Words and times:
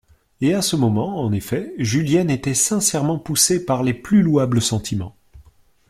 Et, 0.41 0.55
à 0.55 0.63
ce 0.63 0.75
moment, 0.75 1.21
en 1.23 1.31
effet, 1.31 1.75
Julienne 1.77 2.31
était 2.31 2.55
sincèrement 2.55 3.19
poussée 3.19 3.63
par 3.63 3.83
les 3.83 3.93
plus 3.93 4.23
louables 4.23 4.59
sentiments. 4.59 5.15